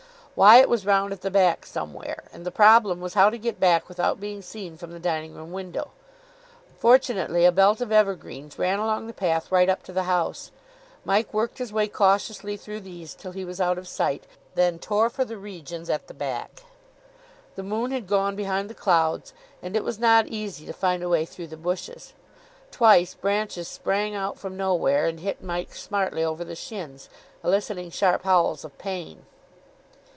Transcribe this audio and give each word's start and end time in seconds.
Wyatt 0.33 0.69
was 0.69 0.85
round 0.85 1.11
at 1.13 1.21
the 1.21 1.29
back 1.29 1.65
somewhere, 1.67 2.23
and 2.31 2.45
the 2.45 2.51
problem 2.51 3.01
was 3.01 3.13
how 3.13 3.29
to 3.29 3.37
get 3.37 3.59
back 3.59 3.87
without 3.89 4.19
being 4.19 4.41
seen 4.41 4.75
from 4.77 4.91
the 4.91 4.99
dining 4.99 5.35
room 5.35 5.51
window. 5.51 5.91
Fortunately 6.79 7.43
a 7.45 7.51
belt 7.51 7.79
of 7.81 7.91
evergreens 7.91 8.57
ran 8.57 8.79
along 8.79 9.05
the 9.05 9.13
path 9.13 9.51
right 9.51 9.69
up 9.69 9.83
to 9.83 9.91
the 9.93 10.03
house. 10.09 10.49
Mike 11.05 11.31
worked 11.33 11.57
his 11.59 11.73
way 11.73 11.87
cautiously 11.87 12.55
through 12.57 12.79
these 12.79 13.13
till 13.13 13.33
he 13.33 13.45
was 13.45 13.59
out 13.61 13.77
of 13.77 13.89
sight, 13.89 14.23
then 14.55 14.79
tore 14.79 15.09
for 15.11 15.25
the 15.25 15.37
regions 15.37 15.89
at 15.91 16.07
the 16.07 16.13
back. 16.13 16.63
The 17.55 17.61
moon 17.61 17.91
had 17.91 18.07
gone 18.07 18.35
behind 18.37 18.69
the 18.69 18.73
clouds, 18.73 19.33
and 19.61 19.75
it 19.75 19.83
was 19.83 19.99
not 19.99 20.27
easy 20.27 20.65
to 20.65 20.73
find 20.73 21.03
a 21.03 21.09
way 21.09 21.25
through 21.25 21.47
the 21.47 21.57
bushes. 21.57 22.13
Twice 22.71 23.13
branches 23.13 23.67
sprang 23.67 24.15
out 24.15 24.39
from 24.39 24.57
nowhere, 24.57 25.05
and 25.05 25.19
hit 25.19 25.43
Mike 25.43 25.75
smartly 25.75 26.23
over 26.23 26.43
the 26.45 26.55
shins, 26.55 27.09
eliciting 27.43 27.91
sharp 27.91 28.23
howls 28.23 28.63
of 28.63 28.75
pain. 28.79 29.25